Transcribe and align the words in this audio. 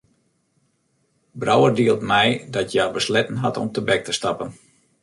Brouwer 1.39 1.73
dielt 1.79 2.01
mei 2.11 2.29
dat 2.55 2.71
hja 2.71 2.85
besletten 2.97 3.37
hat 3.45 3.55
om 3.57 3.69
tebek 3.71 4.01
te 4.05 4.11
stappen. 4.19 4.49